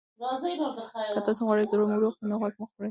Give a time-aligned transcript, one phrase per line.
[1.15, 2.77] که تاسي غواړئ زړه مو روغ وي، نو غوړ مه خورئ.